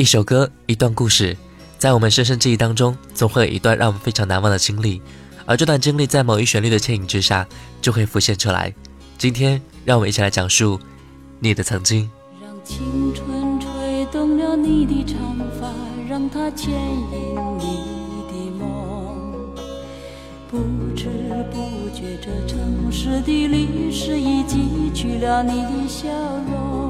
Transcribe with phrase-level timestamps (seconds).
[0.00, 1.36] 一首歌，一段故事，
[1.76, 5.02] 在我们深深记忆当中，总会有一段让我们非常难忘的经历，
[5.44, 7.46] 而这段经历在某一旋律的牵引之下，
[7.82, 8.74] 就会浮现出来。
[9.18, 10.80] 今天，让我们一起来讲述
[11.38, 12.10] 你的曾经。
[12.40, 15.20] 让青春吹动了你的长
[15.60, 15.70] 发，
[16.08, 17.66] 让它牵引你
[18.32, 19.54] 的梦。
[20.50, 20.56] 不
[20.96, 21.10] 知
[21.50, 26.08] 不觉，这城市的历史已记取了你的笑
[26.50, 26.89] 容。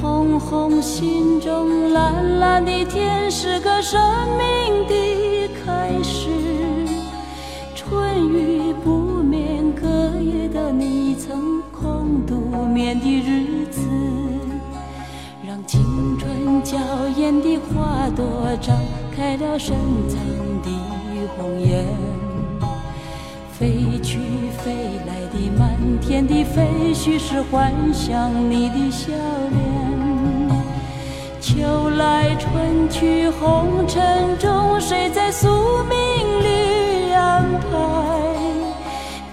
[0.00, 4.00] 红红心中，蓝蓝的天是个生
[4.36, 6.28] 命的开始。
[7.74, 9.86] 春雨不眠，隔
[10.20, 13.80] 夜的你曾空独眠的日子，
[15.46, 16.76] 让青春娇
[17.16, 18.24] 艳的花朵
[18.60, 18.76] 张
[19.14, 19.76] 开了深
[20.08, 20.18] 藏
[20.62, 20.70] 的
[21.36, 21.84] 红颜。
[23.52, 24.18] 飞去
[24.58, 24.74] 飞
[25.06, 25.70] 来的满
[26.00, 29.73] 天的飞絮，是幻想你的笑脸。
[31.44, 34.02] 秋来春去，红尘
[34.38, 37.68] 中，谁在宿命里安排？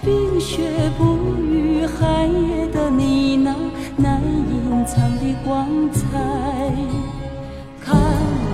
[0.04, 0.60] 冰雪
[0.98, 3.54] 不语，寒夜的你那
[3.96, 6.02] 难隐藏的光彩。
[7.82, 7.96] 看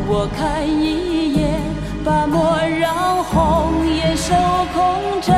[0.06, 1.61] 我看一眼，
[2.05, 4.37] 把莫让红颜守
[4.72, 5.34] 空枕。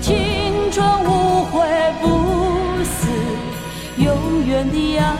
[0.00, 1.68] 青春无悔
[2.00, 3.10] 不死，
[3.98, 5.19] 永远的爱。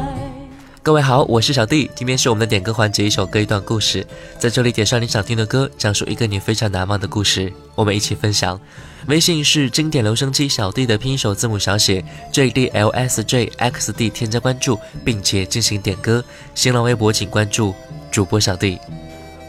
[0.83, 4.03] 各位好，我是小弟，今天是我们的点歌环节，一首歌一段故事，
[4.39, 8.59] 在这里点上你想听的歌，讲述一个你非常难忘的故事，我们一起分享。
[9.05, 16.23] 微信是经典留声机小弟的拼音首字母小写 J D L S J X D，添加关注并且进行点歌。
[16.55, 17.75] 新浪微博请关注
[18.09, 18.79] 主播小弟。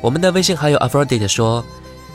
[0.03, 1.65] 我们的微信好友 Aphrodite 说：“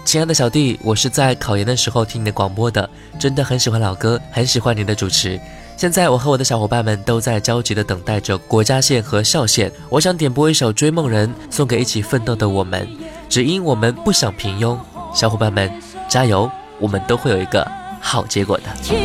[0.06, 2.88] 亲爱的小弟，我是在考研的时候听你的广播的，
[3.20, 5.40] 真的很喜欢老歌，很喜欢你的主持。”
[5.78, 9.72] 现在我和我的小伙伴们都在焦急地等待着国家线和校线。
[9.90, 12.88] 我想点播一首《追梦人》，送给一起奋斗的我们，
[13.30, 14.76] 只因我们不想平庸。
[15.14, 15.72] 小伙伴们，
[16.10, 16.50] 加油！
[16.80, 17.64] 我们都会有一个
[18.02, 18.64] 好结果的。
[18.82, 18.98] 青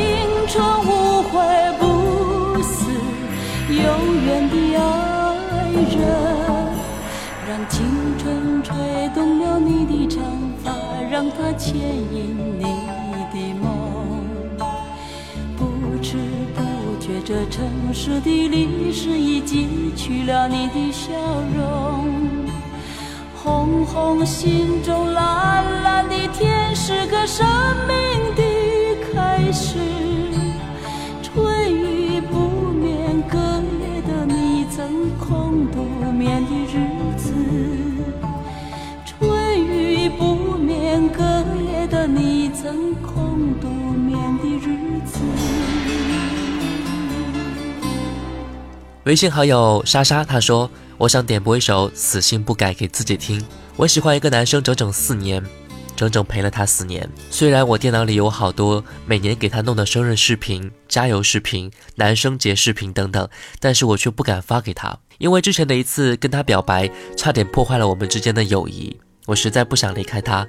[0.48, 1.38] 春无悔
[1.78, 2.86] 不死，
[3.68, 6.00] 永远的爱人，
[7.46, 7.84] 让青
[8.18, 8.74] 春吹
[9.14, 10.24] 动了你的长
[10.64, 10.72] 发，
[11.10, 12.51] 让它牵引
[17.32, 21.10] 这城市的历史已记取了你的笑
[21.56, 22.06] 容，
[23.34, 27.46] 红红心中，蓝蓝的天是个生
[27.88, 27.96] 命
[28.36, 28.42] 的
[29.14, 29.78] 开始。
[31.22, 33.38] 春雨不眠，隔
[33.80, 37.32] 夜的你曾空独眠的日子。
[39.06, 41.22] 春雨不眠，隔
[41.72, 44.31] 夜的你曾空独眠
[49.04, 53.44] 微信好友莎莎，她说：“我想点播一首《死心不改》给自己听。
[53.74, 55.44] 我喜欢一个男生整整四年，
[55.96, 57.08] 整整陪了他四年。
[57.28, 68.96] 虽然我电脑里有好多每年给他弄的生日视频、加油视频、男生节视频等等，但是我却不敢发给他，因为之前的一次跟他表白，差点破坏了我们之间的友谊。
[69.26, 70.46] 我实在不想离开他，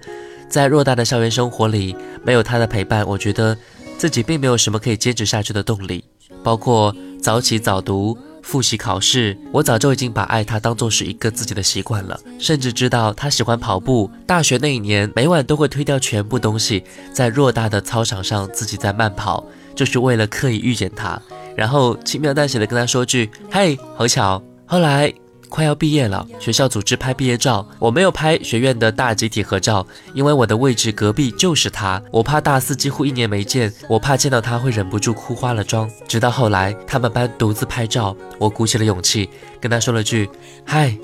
[0.48, 3.58] 在偌大的校园生活里，没有他的陪伴，我觉得
[3.98, 6.06] 自己并没有什么可以坚持下去的动力，
[6.44, 14.12] 包括早起早读。”复习考试，我早就已经把爱他当做是一个自己的习惯了，甚至知道他喜欢跑步。
[14.28, 19.44] 大学那一年，每晚都会推掉全部东西，在偌大的操场上自己在慢跑，
[19.74, 21.20] 就是为了刻意遇见他，
[21.56, 25.14] 然后轻描淡写的跟他说句：“嘿，好巧。”后来。
[25.54, 29.86] 快要毕业了，学校组织拍毕业照，我没有拍学院的大集体合照，
[30.16, 32.02] 因为我的位置隔壁就是他。
[32.10, 35.88] 我怕大四几乎一年没见，我怕见到他会忍不住哭花了妆。
[36.08, 39.30] 直到后来他们班独自拍照，我鼓起了勇气
[39.62, 40.28] 跟他说了句
[40.66, 40.98] ：“嗨，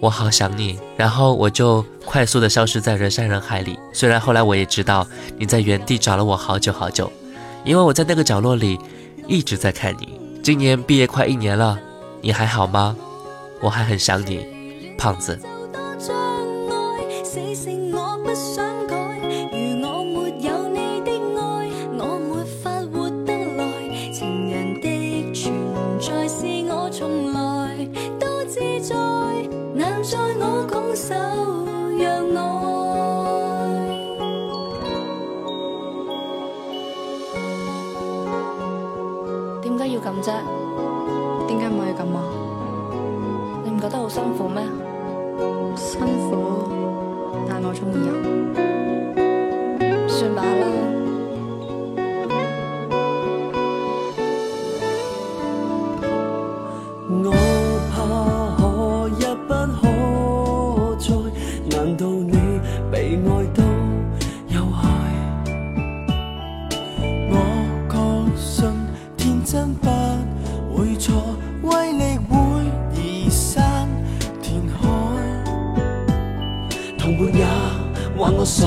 [0.00, 3.76] 我好想你。”然后我就快速的消失在人山人海里。
[3.92, 5.04] 虽然后来我也知道
[5.36, 7.10] 你在原地找了我好久好久，
[7.64, 8.78] 因为我在那个角落里
[9.26, 10.20] 一直在看你。
[10.44, 11.76] 今年毕业快一年了，
[12.20, 12.96] 你还好吗？
[13.60, 14.46] 我还很想你，
[14.98, 15.55] 胖子。
[77.06, 77.44] 同伴也
[78.18, 78.66] 话我傻，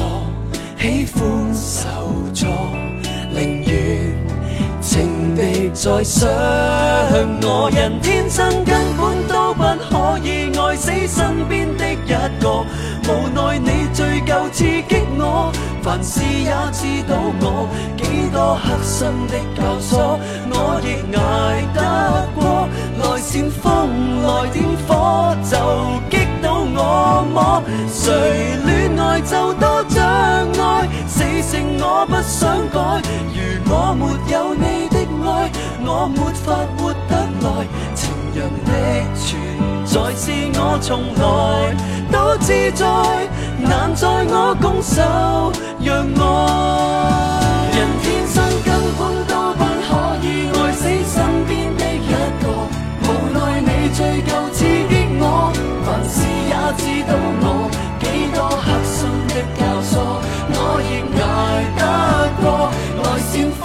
[0.80, 1.90] 喜欢受
[2.34, 2.48] 挫，
[3.36, 4.16] 宁愿
[4.80, 6.26] 情敌在傷
[7.42, 7.70] 我。
[7.70, 11.98] 人天生根本都不可以爱死身边的一
[12.42, 12.64] 个，
[13.10, 15.52] 无奈你最够刺激我，
[15.84, 20.18] 凡事也知道我几多黑心的教唆，
[20.50, 21.18] 我亦捱
[21.76, 22.70] 得过，
[23.04, 25.54] 来煽风来点火就
[26.10, 26.26] 激
[26.76, 27.64] 我么？
[27.92, 33.02] 谁恋爱就多障碍，死性我不想改。
[33.34, 33.38] 如
[33.70, 34.02] 果没
[34.32, 34.96] 有你的
[35.26, 35.52] 爱，
[35.86, 36.46] 我没法
[36.78, 37.12] 活得
[37.42, 37.46] 来。
[37.96, 38.70] 情人的
[39.16, 39.28] 存
[39.86, 41.22] 在是我从来
[42.12, 42.86] 都自在，
[43.60, 45.02] 难在我拱手
[45.82, 46.28] 让爱。
[47.76, 48.68] 人天生根
[48.98, 49.88] 本都不可
[50.22, 51.18] 以爱死身
[51.48, 52.10] 边的一
[52.42, 52.46] 个，
[53.04, 54.30] 无奈你最近，
[56.78, 57.12] 知道
[57.42, 57.46] 我
[58.00, 59.92] 几多黑心的教唆，
[60.52, 61.22] 我亦挨
[61.78, 61.82] 得
[62.42, 62.46] 过。
[63.02, 63.62] 来煽风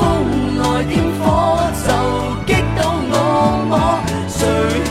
[0.58, 1.22] 来点火
[1.84, 1.88] 就
[2.46, 2.80] 激到
[3.10, 3.14] 我
[3.70, 3.72] 我
[4.28, 4.36] 谁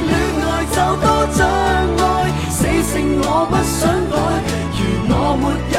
[0.10, 0.12] 恋
[0.44, 1.39] 爱就多障
[1.98, 2.01] 碍，
[2.50, 2.62] 死
[2.92, 3.81] 性我不想
[4.12, 4.13] 改。
[4.77, 5.44] 如我没
[5.74, 5.77] 有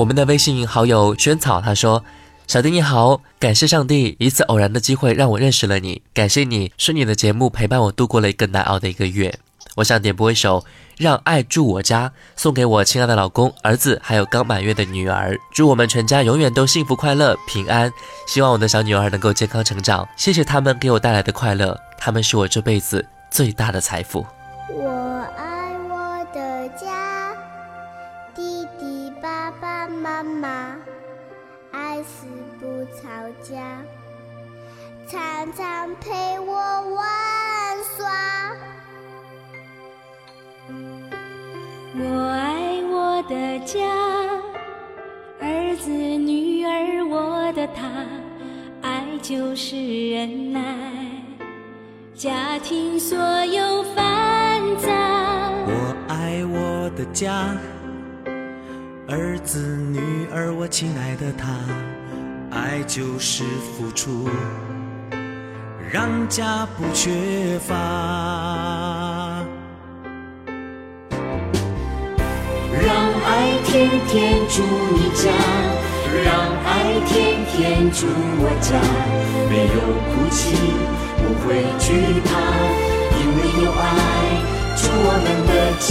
[0.00, 2.02] 我们的微信好友萱草他说
[2.48, 9.38] ：“小弟你好，感谢上帝一次偶然的机会让我认识了你，感谢你是你的节目陪伴我度过了一个难熬的一个月。
[9.74, 10.60] 我想点播一首
[10.96, 17.92] 《让爱住我家》，送给我亲爱的老公、儿子，还有刚满月的女儿，祝我们全家永远都幸福快乐、平安。
[18.26, 20.08] 希望我的小女儿能够健康成长。
[20.16, 24.24] 谢谢他们给我带来的快乐，他们是我这辈子最大的财富。”
[24.72, 25.49] 我爱
[41.92, 43.80] 我爱我的家，
[45.40, 47.90] 儿子、女儿，我的他，
[48.80, 49.74] 爱就是
[50.12, 50.62] 忍耐，
[52.14, 54.88] 家庭所有繁杂。
[55.66, 57.56] 我爱我的家，
[59.08, 61.58] 儿子、女儿，我亲爱的他，
[62.56, 64.28] 爱就是付出，
[65.92, 68.99] 让家不缺乏。
[73.70, 75.30] 天天住你家，
[76.24, 76.34] 让
[76.66, 76.68] 爱
[77.06, 78.08] 天天住
[78.42, 78.74] 我家，
[79.48, 79.78] 没有
[80.10, 80.58] 哭泣，
[81.16, 81.86] 不会惧
[82.26, 82.30] 怕，
[83.14, 83.86] 因为有爱
[84.74, 85.88] 住我们的家。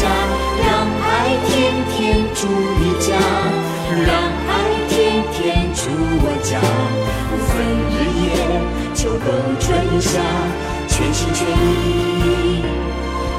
[0.59, 0.67] 让
[1.07, 1.97] 爱天天
[2.35, 3.15] 住你家，
[4.05, 4.11] 让
[4.49, 4.51] 爱
[4.89, 5.87] 天天住
[6.19, 6.59] 我家，
[7.29, 7.63] 不分
[7.95, 8.27] 日夜，
[8.93, 9.25] 秋冬
[9.57, 9.71] 春
[10.01, 10.19] 夏，
[10.89, 12.61] 全心全意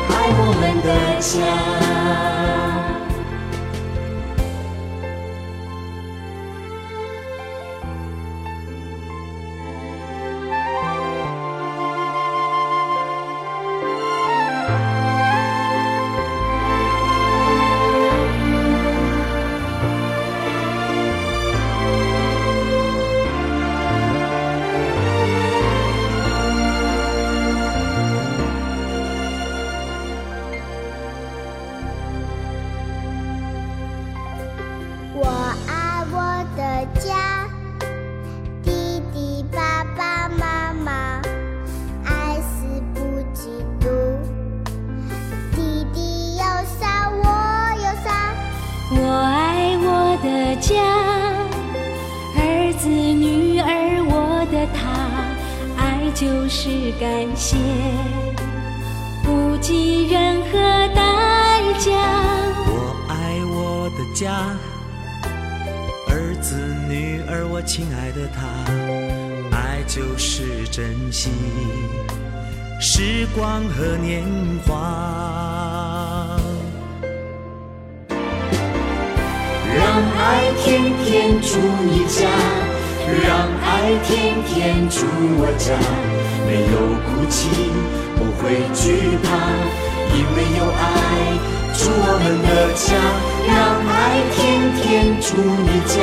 [0.09, 0.89] 爱我们的
[1.21, 2.70] 家。
[83.99, 85.07] 天天住
[85.39, 85.75] 我家，
[86.47, 86.75] 没有
[87.07, 87.49] 哭泣，
[88.17, 89.29] 不会惧怕，
[90.15, 90.83] 因为有爱
[91.75, 92.87] 住我们的家。
[93.47, 93.57] 让
[93.89, 94.39] 爱天
[94.77, 94.81] 天
[95.21, 95.27] 住
[95.67, 95.99] 你家，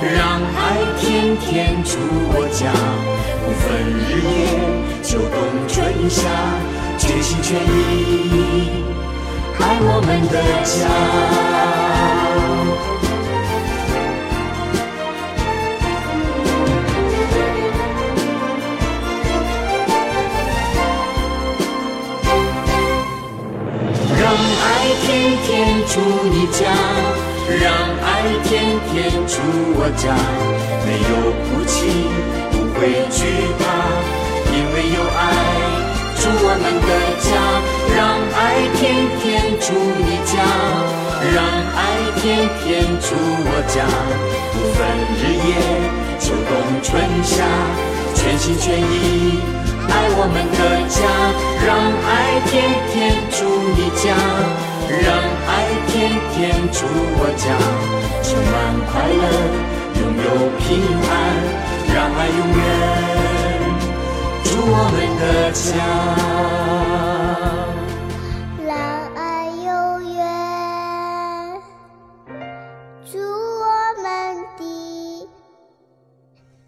[0.00, 0.60] 让爱
[0.98, 1.98] 天天住
[2.32, 2.72] 我家，
[3.44, 4.32] 不分日夜，
[5.02, 5.36] 秋冬
[5.68, 6.20] 春夏，
[6.98, 8.82] 全心全意
[9.58, 11.71] 爱我们的家。
[25.02, 25.50] 天天
[25.88, 26.62] 住你家，
[27.60, 27.66] 让
[28.00, 28.06] 爱
[28.44, 28.50] 天
[28.88, 29.34] 天住
[29.74, 30.14] 我家，
[30.86, 31.74] 没有哭泣，
[32.52, 32.80] 不会
[33.10, 33.18] 惧
[33.58, 33.62] 怕，
[34.54, 35.20] 因为有爱
[36.16, 37.28] 住我们的家。
[37.94, 37.98] 让
[38.38, 38.40] 爱
[38.78, 38.80] 天
[39.20, 39.22] 天
[39.60, 40.32] 住你家，
[41.34, 41.36] 让
[41.76, 41.78] 爱
[42.20, 42.22] 天
[42.62, 43.84] 天住我家，
[44.54, 44.80] 不分
[45.18, 45.50] 日夜，
[46.18, 46.50] 秋冬
[46.82, 46.90] 春
[47.22, 47.44] 夏，
[48.14, 49.42] 全心全意。
[49.90, 50.96] 爱我们的家，
[51.66, 51.68] 让
[52.06, 52.52] 爱天
[52.92, 52.94] 天
[53.30, 53.44] 住
[53.76, 54.14] 你家，
[55.00, 55.08] 让
[55.46, 55.50] 爱
[55.88, 56.36] 天天
[56.70, 56.84] 住
[57.16, 57.44] 我家，
[58.22, 58.54] 充满
[58.90, 59.24] 快乐，
[59.98, 60.26] 拥有
[60.58, 60.62] 平
[61.08, 61.10] 安，
[61.94, 62.60] 让爱永远
[64.44, 65.22] 住我们的
[65.52, 65.64] 家。
[68.66, 68.70] 让
[69.16, 69.66] 爱永
[70.14, 70.20] 远
[73.10, 73.64] 住我
[74.02, 74.04] 们
[74.58, 74.60] 的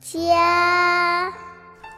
[0.01, 0.13] 家。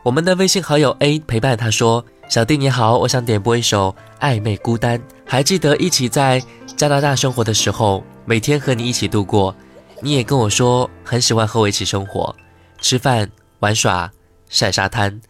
[0.03, 4.99] 我们的微信好友 A 陪伴他说：“小弟你好，我想点播一首《暧昧孤单》。
[5.25, 6.43] 还记得一起在
[6.77, 9.55] 加拿大生活的时候，每天和你一起度过。
[10.03, 12.35] 你也跟我说很喜欢和我一起生活，
[12.81, 13.31] 吃饭、
[13.61, 14.11] 玩耍、
[14.49, 15.21] 晒沙滩。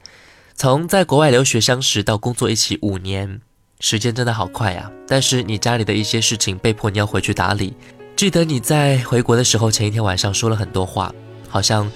[0.55, 3.43] 从在国外留学相识到工作一起五年，
[3.79, 4.91] 时间真的好快啊！
[5.07, 7.77] 但是你家里的一些事情被迫你要回去打理。
[8.17, 11.15] 记得你在回国的时候，前一天晚上说了很多话，
[11.47, 11.91] 好像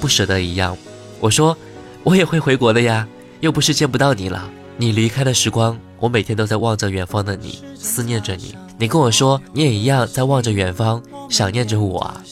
[0.00, 0.76] 不舍得一样。
[1.20, 1.56] 我说。”
[2.02, 3.06] 我也会回国的呀，
[3.40, 4.48] 又不是见不到你了。
[4.76, 8.54] 你离开的时光，我每天都在望着远方的你，思念着你。
[8.78, 12.22] 你跟我说，你也一样在望着远方，想念着我啊。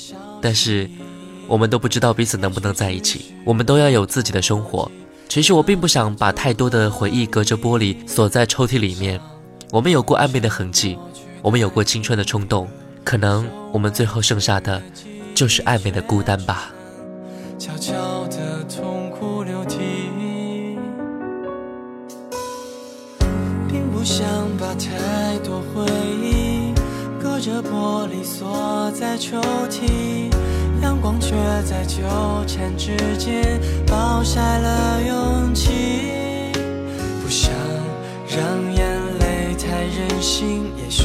[0.41, 0.89] 但是，
[1.47, 3.35] 我们都不知道彼此能不能在一起。
[3.45, 4.91] 我们都要有自己的生活。
[5.29, 9.21] 其实我并不想把太多的回忆隔着玻璃锁在抽屉里面。
[9.71, 10.97] 我们有过暧昧的痕迹，
[11.43, 12.67] 我们有过青春的冲动，
[13.05, 14.81] 可能我们最后剩下的，
[15.35, 16.71] 就是暧昧的孤单吧。
[17.59, 17.93] 悄悄
[18.29, 18.65] 的
[24.09, 25.85] 想把太多回
[26.23, 26.73] 忆
[27.23, 29.39] 隔着玻璃锁在抽
[29.69, 30.33] 屉，
[30.83, 31.35] 阳光却
[31.67, 32.03] 在纠
[32.47, 36.53] 缠之间暴晒了勇气。
[37.23, 37.53] 不想
[38.27, 38.81] 让眼
[39.21, 41.05] 泪太任性，也学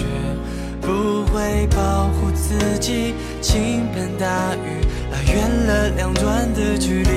[0.80, 4.80] 不会保护自己，倾盆大雨。
[5.12, 7.12] 拉远了两端的距离，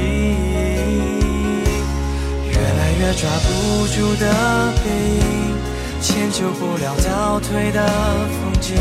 [2.45, 4.91] 越来越抓不住的背
[5.21, 5.46] 影，
[6.01, 7.87] 迁就不了倒退的
[8.29, 8.77] 风景。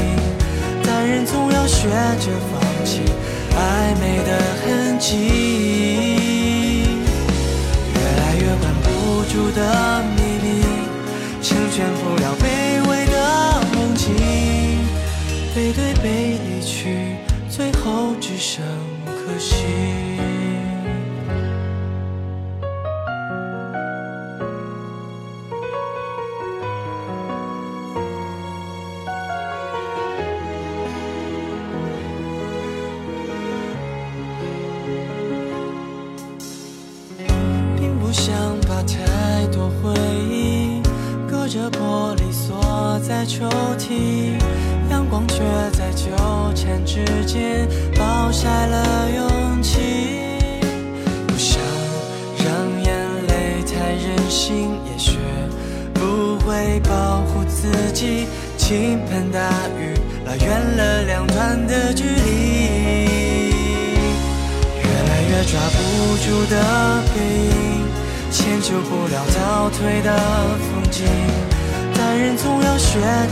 [0.83, 3.01] 但人总要学着放弃
[3.51, 5.15] 暧昧的痕迹，
[7.93, 8.87] 越来越关不
[9.31, 9.59] 住的
[10.15, 10.47] 秘密，
[11.41, 12.43] 成全不了卑
[12.87, 13.15] 微的
[13.73, 14.03] 梦境。
[15.55, 17.15] 背对背离去，
[17.49, 18.63] 最后只剩。
[19.05, 19.55] 可惜，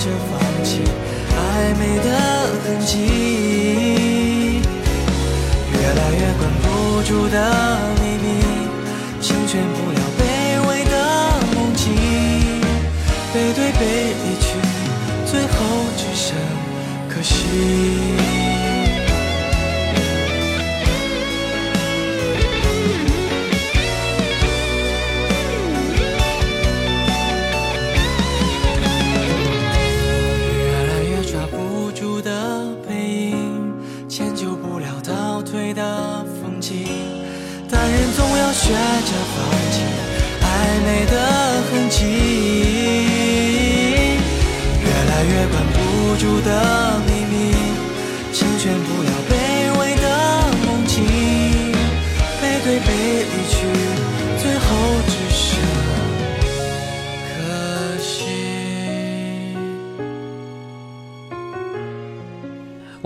[0.03, 0.52] 着放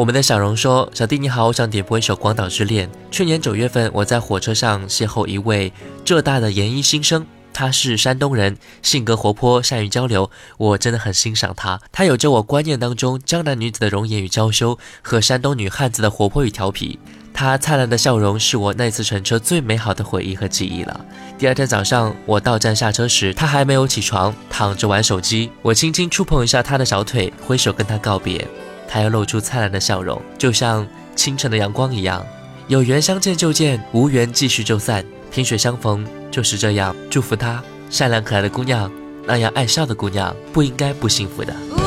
[0.08, 2.88] 我们的小荣说：“小弟你好，我想点播一首《广岛之恋》。
[3.12, 5.74] 去年九月份，我在火车上邂逅一位
[6.06, 11.82] 浙大的研一新生，他是山东人，性格活泼，善于交流，我真的很欣赏他。
[11.92, 16.98] 他有着我观念当中江南女子的容颜与娇羞，和山东女汉子的活泼与调皮。
[17.34, 21.06] 他灿烂的笑容是我那次乘车最美好的回忆和记忆了。
[21.38, 25.52] 第二天早上，我到站下车时，他还没有起床，躺着玩手机。
[25.62, 28.48] 我轻轻触碰一下他的小腿，挥手跟他告别。”
[28.88, 32.26] 他又露出灿烂的笑容，就像清晨的阳光一样。
[32.68, 35.06] 有缘相见就见，无缘继续就散。
[35.32, 38.92] 萍水相逢就是这样，祝福她，善良可爱的姑娘，
[39.26, 41.87] 那样爱笑的姑娘，不应该不幸福的。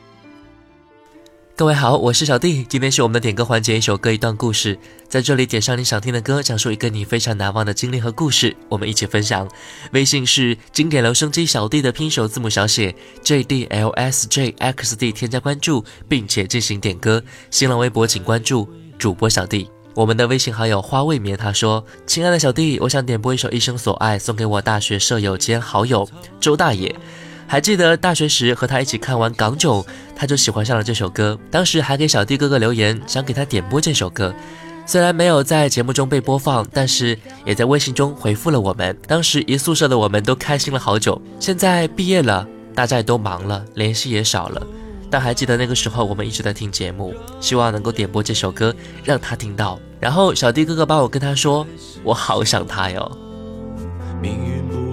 [1.53, 9.47] 各位好，我是小弟，今天是我们的点歌环节，一首歌一段故事，在这里点上你想听的歌，讲述一个你非常难忘的经历和故事，我们一起分享。
[9.91, 17.21] 微信是经典留声机小弟的拼手字母小写 J D L S J X D，添加关注并且进行点歌。
[17.51, 19.69] 新浪微博请关注主播小弟。
[19.93, 26.09] 我们的微信好友花未眠他说：“亲爱的小弟，我想点播一首《一生所爱》，送给我大学舍友兼好友
[26.39, 26.95] 周大爷。
[27.51, 29.81] 还记得大学时和他一起看完《港囧》，
[30.15, 31.37] 他就喜欢上了这首歌。
[31.51, 34.33] 当时还给小弟哥哥留言，想给他点播这首歌。
[34.85, 38.97] 虽然没有在节目中被播放，但是也在微信中回复了我们。
[39.05, 41.21] 当时一宿舍的我们都开心了好久。
[41.41, 44.65] 现在毕业了，大家也都忙了，联系也少了。
[45.09, 49.77] 但还记得那个时候，我们一直在听节目，希望能够点播这首歌让他听到。
[49.99, 51.67] 然后小弟哥哥帮我跟他说，
[52.01, 53.11] 我好想他哟。
[54.21, 54.90] 命运不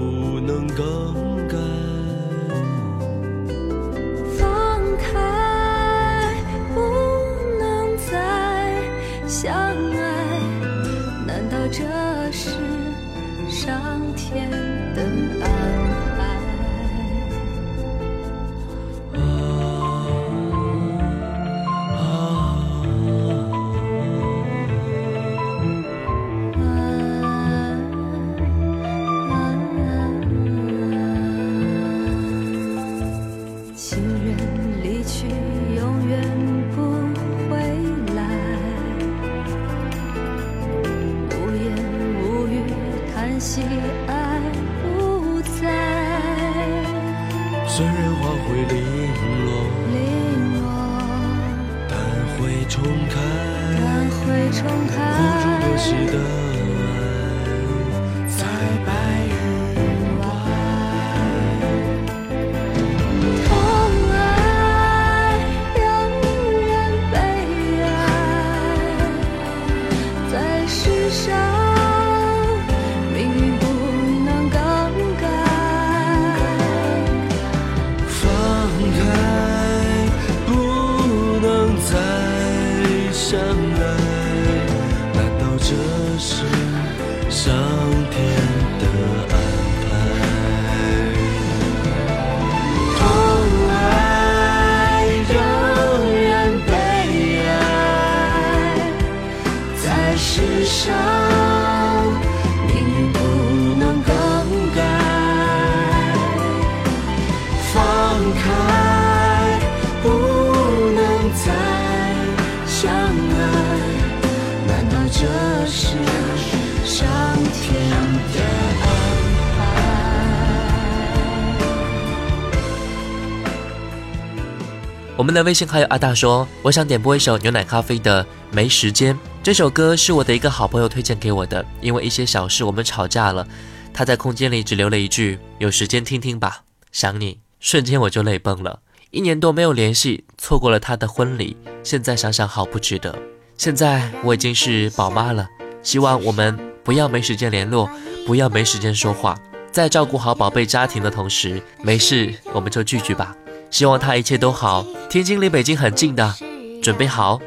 [125.43, 129.15] 微信好友阿大说：“我想点播一首牛奶咖啡的《没时间》。
[129.43, 133.47] 这首歌是我的一个好朋友推荐给我的，因为一些小事我们吵架了，
[133.93, 137.39] 他在空间里只留了一句：有时间听听吧，想你。
[137.61, 138.81] 瞬间我就泪崩了。
[139.11, 143.19] 一年多没有联系，错过了他的婚礼，现在想想好不值得。
[143.57, 145.49] 现在我已经是宝妈了，
[145.83, 147.91] 希望我们不要没时间联络，
[148.27, 149.39] 不要没时间说话，
[149.73, 153.37] 在照顾好宝贝家庭的同时，没事我们就聚聚吧。”
[153.71, 154.85] 希望他一切都好。
[155.09, 156.35] 天津离北京很近的，
[156.83, 157.39] 准备好，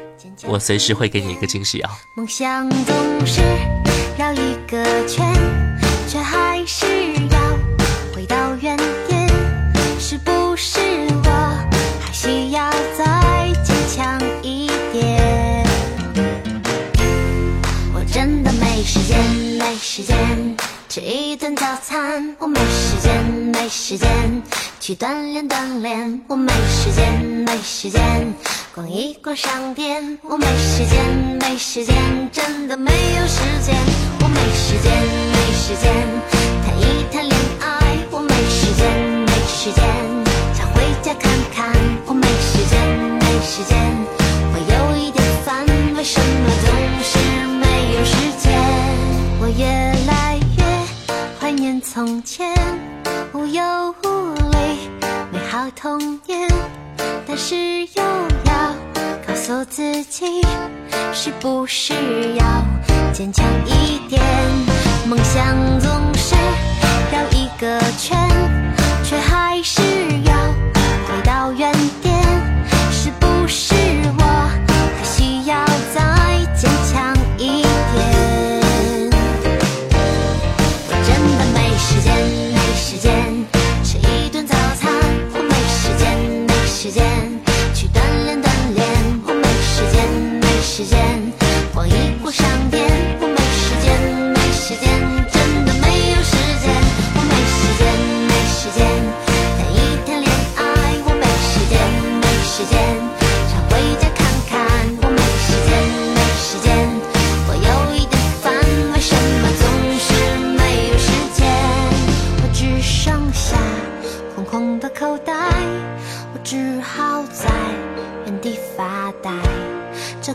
[0.46, 1.90] 我随时会给你一个惊喜啊！
[2.16, 3.40] 梦想总是
[4.16, 5.32] 绕一个圈，
[6.08, 6.86] 却还是
[7.30, 7.38] 要
[8.14, 8.76] 回到原
[9.08, 9.28] 点。
[9.98, 10.80] 是不是
[11.24, 11.30] 我
[12.00, 15.64] 还需要再坚强一点？
[17.94, 19.18] 我真的没时间，
[19.58, 20.56] 没时间
[20.88, 24.08] 吃一顿早餐，我没时间，没时间。
[24.82, 28.34] 去锻炼锻炼，我没时间，没时间
[28.74, 31.94] 逛一逛商店，我没时间，没时间，
[32.32, 33.76] 真的没有时间，
[34.20, 34.92] 我没时间，
[35.30, 35.94] 没时间
[36.64, 39.84] 谈一谈恋爱，我没时间，没时间
[40.52, 41.72] 想回家看看，
[42.04, 42.74] 我没时间，
[43.20, 43.78] 没时间，
[44.52, 45.64] 我有一点烦，
[45.94, 47.20] 为什么总是
[47.60, 48.50] 没有时间？
[49.40, 49.64] 我越
[50.08, 50.64] 来越
[51.38, 52.52] 怀念从前，
[53.32, 54.41] 无忧无
[55.62, 55.70] 到。
[55.76, 56.48] 童年，
[57.26, 57.54] 但是
[57.94, 58.02] 又
[58.44, 58.74] 要
[59.26, 60.42] 告诉自己，
[61.12, 61.94] 是不是
[62.34, 62.44] 要
[63.12, 64.20] 坚强一点？
[65.08, 66.34] 梦想总是
[67.12, 68.18] 绕一个圈，
[69.04, 69.80] 却还是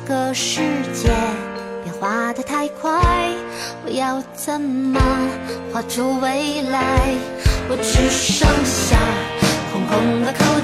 [0.07, 0.61] 个世
[0.93, 1.09] 界
[1.83, 2.89] 变化的太快，
[3.85, 5.01] 我要怎么
[5.73, 7.13] 画出未来？
[7.69, 8.97] 我只剩下
[9.73, 10.56] 空空的口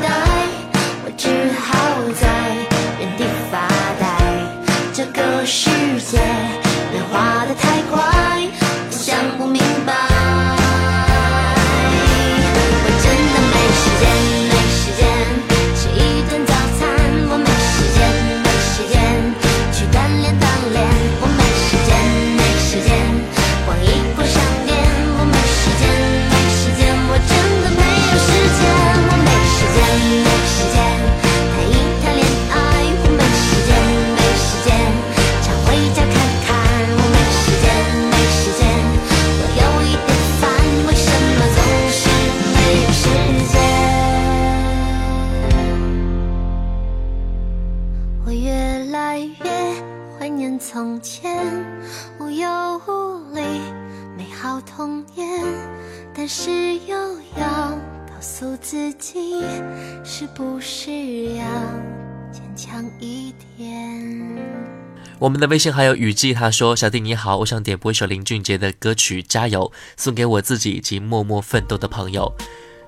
[65.23, 72.29] 我们的微信好友雨季他说：“小弟你好，我想点播一首林俊杰的歌曲《加油》，送给我自己以及默默奋斗的朋友。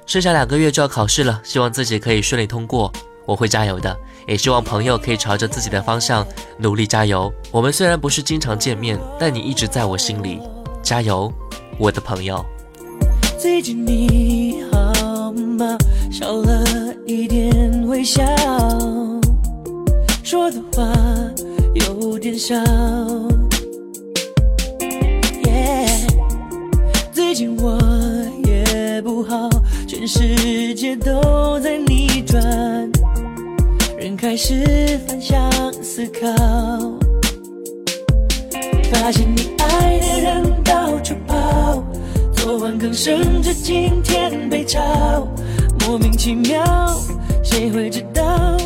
[0.06, 2.92] 剩下两个月就要考试了，希望自己可以顺利通过，
[3.26, 3.98] 我会加油的。
[4.28, 7.32] 也希望朋友可以朝着自己的方向努力加油。
[7.54, 10.42] 我们虽然不是经常见面，但你一直在我心里，
[10.84, 11.32] 加油，
[11.78, 12.46] 我的朋友。”
[13.40, 15.78] 最近你好吗？
[16.12, 18.22] 少了一点微笑，
[20.22, 20.86] 说的话。
[22.26, 22.56] 有点少，
[27.14, 27.78] 最近我
[28.48, 29.48] 也不好，
[29.88, 32.42] 全世界都在逆转，
[34.00, 35.52] 人开始反向
[35.84, 36.28] 思考，
[38.92, 41.84] 发现你爱的人到处跑，
[42.34, 44.82] 昨晚刚升职，今天被炒，
[45.86, 46.64] 莫名其妙，
[47.44, 48.58] 谁会知道？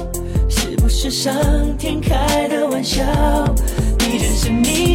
[0.90, 1.34] 是上
[1.78, 3.04] 天开的玩笑，
[4.00, 4.90] 你认识你。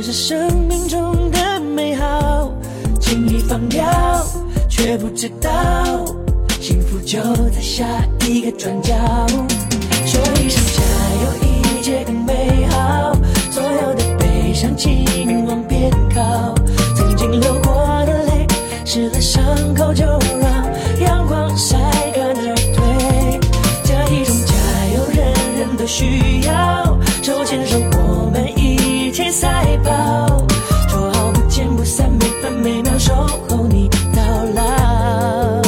[0.00, 2.50] 么是生命中的美好？
[3.00, 3.84] 轻易放掉，
[4.68, 5.50] 却不知道
[6.60, 7.20] 幸福就
[7.50, 7.84] 在下
[8.26, 8.94] 一个转角。
[10.06, 10.82] 说一声加
[11.22, 13.14] 油，一切更美好。
[13.50, 16.54] 所有的悲伤，请往边靠。
[16.96, 17.74] 曾经流过
[18.06, 18.46] 的泪，
[18.84, 20.06] 湿了伤口就
[25.90, 26.96] 需要。
[27.20, 30.46] 手牵手，我们一起赛跑，
[30.88, 33.12] 说好不见不散，每分每秒守
[33.48, 34.22] 候你到
[34.54, 35.62] 老。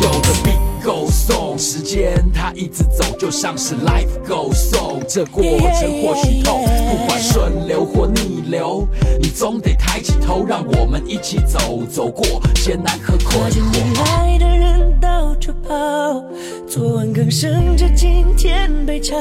[0.00, 5.04] 有个 bingo song，时间它一直走，就像是 life goes on。
[5.08, 8.86] 这过程或许痛，不管顺流或逆流，
[9.20, 12.24] 你总得抬起头，让我们一起走，走过
[12.54, 15.13] 艰难和困看见未惑。
[15.44, 16.24] 来的人到处跑，
[16.66, 19.16] 昨晚刚升职，今天被炒，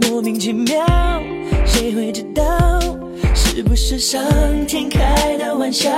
[0.00, 0.84] 莫名其妙，
[1.64, 2.44] 谁会知道？
[3.34, 4.22] 是不是上
[4.66, 5.90] 天开的玩笑？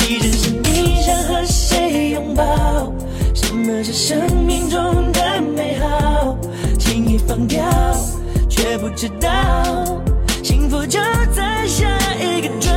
[0.00, 2.92] 你人生你想和谁拥抱？
[3.34, 4.80] 什么是生命中
[5.12, 6.36] 的美好？
[6.78, 7.62] 轻易放掉，
[8.48, 10.02] 却不知道
[10.42, 10.98] 幸福就
[11.34, 12.71] 在下一个转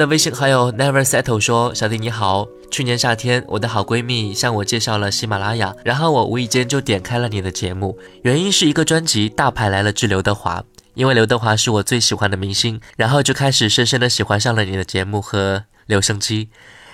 [0.00, 10.60] 的微信好友 Never Settle 说：“小弟你好，去年夏天我的好闺蜜向我介绍了喜马拉雅，然后我无意间就点开了你的节目，原因是一个专辑《大牌来了之刘德华》，
[10.94, 16.48] 因为刘德华是我最喜欢的明星，然后就开始深深的喜欢上了你的节目和留声机，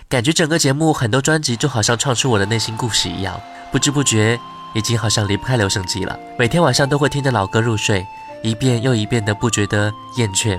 [0.09, 3.41] 感觉整个节目很多专辑就好像唱出我的内心故事一样，
[3.71, 4.37] 不知不觉
[4.75, 8.05] 已经好像离不开留声机了，每天晚上都会听着老歌入睡，
[8.43, 10.59] 一遍又一遍的不觉得厌倦。”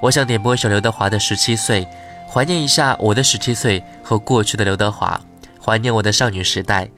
[0.00, 1.84] 我想点播一首刘德华的《十七岁》，
[2.32, 5.20] 怀念一下我的十七岁和过去的刘德华，
[5.60, 6.88] 怀念我的少女时代。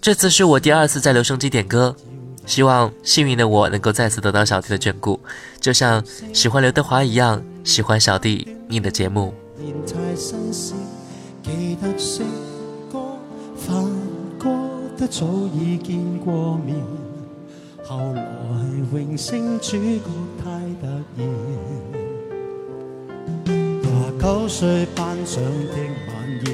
[0.00, 1.94] 这次是我第二次在留声机点歌，
[2.46, 5.20] 希望幸运的我能够再次得到小弟的眷顾，
[5.60, 9.34] 就像喜欢刘德华一样，喜欢小弟你的节目。
[21.16, 21.87] 得，
[23.48, 25.76] 廿九歲頒獎的
[26.08, 26.12] 晚
[26.44, 26.48] 宴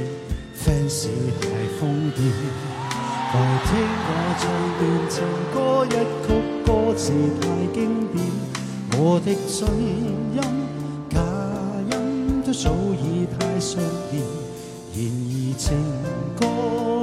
[0.56, 1.08] ，fans
[1.40, 1.44] 係
[1.80, 1.82] 瘋
[2.14, 2.16] 癲。
[3.34, 3.68] 來聽
[4.06, 4.42] 我唱
[4.78, 5.14] 段情
[5.52, 5.54] 歌，
[5.86, 5.88] 一
[6.24, 6.26] 曲
[6.64, 7.02] 歌詞
[7.40, 7.76] 太經
[8.12, 8.16] 典，
[8.96, 9.58] 我的真
[10.36, 10.38] 音
[11.10, 11.18] 假
[11.90, 11.92] 音
[12.46, 12.70] 都早
[13.02, 13.04] 已
[13.36, 13.80] 太熟
[14.12, 14.14] 練，
[14.94, 15.66] 然而情
[16.38, 16.42] 歌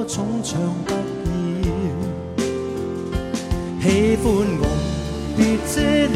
[0.08, 0.90] 总唱不
[1.62, 1.68] 厭。
[3.82, 4.24] 喜歡
[4.58, 4.64] 我
[5.38, 5.40] 別
[5.76, 5.76] 遮
[6.08, 6.16] 臉，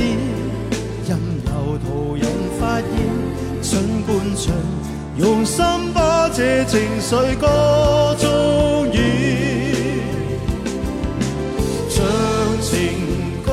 [4.05, 4.53] 盡灌唱，
[5.17, 9.01] 用心把这情绪歌中演，
[11.89, 12.05] 唱
[12.61, 13.51] 情歌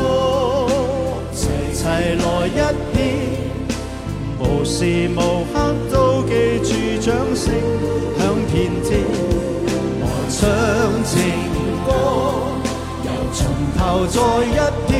[1.33, 2.61] 齐齐来一
[2.95, 3.01] 遍，
[4.39, 6.31] 无时无刻都记
[6.63, 7.55] 住掌声
[8.19, 8.21] 响
[8.53, 9.01] 遍天。
[10.01, 10.39] 我唱
[11.05, 11.13] 情
[11.87, 11.91] 歌，
[13.07, 13.41] 由从
[13.79, 14.51] 头再一
[14.87, 14.93] 遍，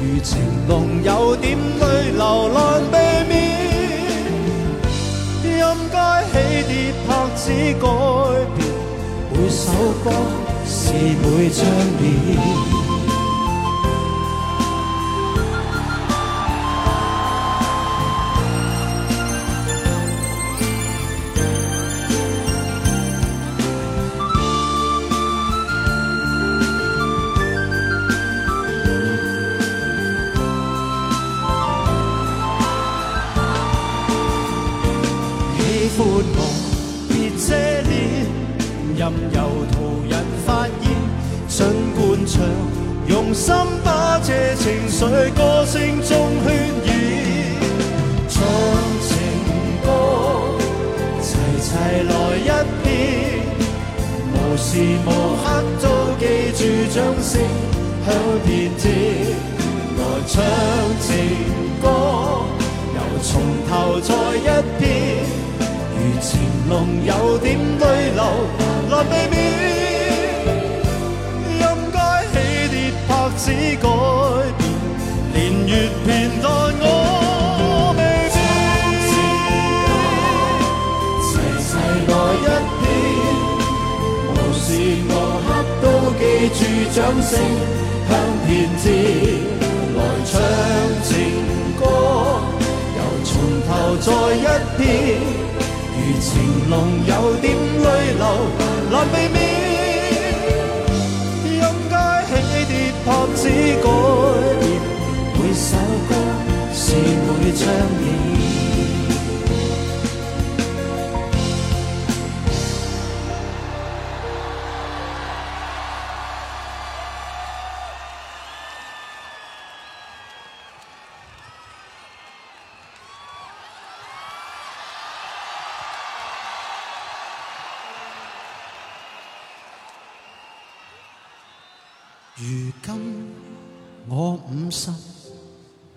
[0.00, 2.54] 如情浓有点泪流難
[6.34, 7.86] 起跌拍子改
[8.56, 8.66] 变，
[9.32, 9.70] 每首
[10.02, 10.10] 歌
[10.66, 11.64] 是每张
[12.00, 12.73] 脸。
[86.94, 87.40] 掌聲
[88.08, 88.10] 響
[88.46, 88.86] 遍天，
[89.96, 89.98] 来
[90.30, 90.32] 唱
[91.02, 91.10] 情
[91.76, 91.82] 歌，
[92.94, 93.32] 又从
[93.66, 94.38] 头再一
[94.78, 94.82] 遍。
[95.90, 96.30] 如情
[96.70, 96.72] 浓
[97.04, 97.44] 有点
[97.82, 98.22] 泪流，
[98.92, 99.36] 难避免。
[101.50, 101.94] 應該
[102.26, 102.32] 起
[102.68, 102.72] 跌
[103.04, 103.42] 拍子
[103.82, 103.86] 改
[104.60, 104.64] 变，
[105.34, 105.66] 每首
[106.08, 106.10] 歌
[106.72, 107.60] 是每張
[107.98, 108.13] 臉。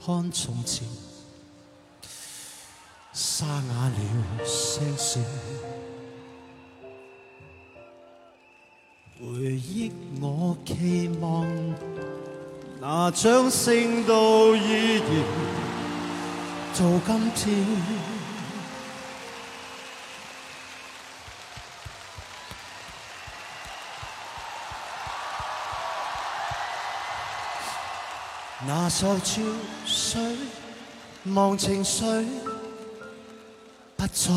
[0.08, 0.88] 看从前，
[3.12, 5.20] 沙哑了聲線。
[9.20, 9.92] 回忆
[10.22, 11.46] 我期望，
[12.80, 15.10] 那掌声都依然
[16.74, 18.07] 做今天。
[28.70, 29.42] 那首潮
[29.86, 30.22] 水
[31.34, 32.06] 忘情水，
[33.96, 34.30] 不再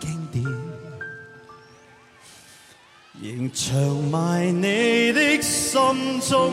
[0.00, 0.44] 经典，
[3.20, 6.52] 仍長埋你的心中，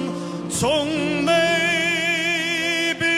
[0.49, 0.87] 从
[1.27, 3.11] 未變。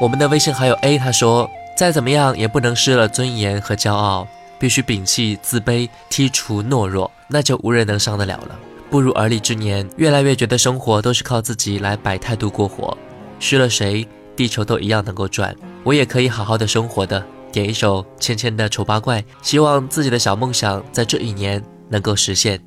[0.00, 4.26] 我们的微信好友 A 他说：“再怎么样也不能失了尊严和骄傲，
[4.58, 8.58] 必须摒弃自卑，剔除懦弱，那就无人能伤得了了。
[8.88, 12.96] 步入而立之年，越来越觉得生活都是靠自己来摆态度过活，
[13.38, 15.54] 失了谁，地球都一样能够转。
[15.84, 22.60] 我也可以好好的生活的。”点一首芊芊的《丑八怪》，希望自己的小梦想在这一年能够实现，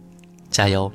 [0.50, 0.91] 加油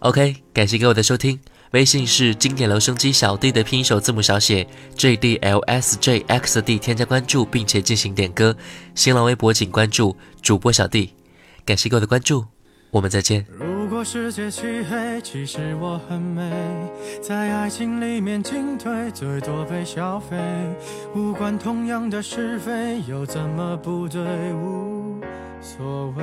[0.00, 1.38] ！OK，感谢各位的收听。
[1.74, 4.64] 微信是经典留声机小弟的拼音首字母小写
[4.96, 8.56] J D L S J X D，添加关注并且进行点歌。
[8.94, 11.12] 新浪微博请关注主播小弟，
[11.66, 12.44] 感谢各位的关注，
[12.92, 13.44] 我们再见。
[13.58, 16.48] 如果世界漆黑，其实我很美，
[17.20, 20.36] 在爱情里面进退，最多被消费。
[21.12, 24.22] 无关同样的是非，又怎么不对？
[24.52, 25.20] 无
[25.60, 26.22] 所谓。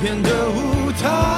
[0.00, 1.37] 片的舞台，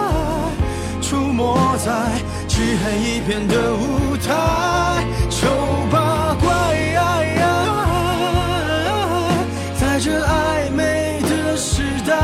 [1.11, 1.91] 出没在
[2.47, 5.03] 漆黑一片的舞台。
[5.29, 5.45] 丑
[5.91, 6.47] 八怪，
[9.77, 12.15] 在这暧昧的时代，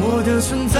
[0.00, 0.78] 我的存在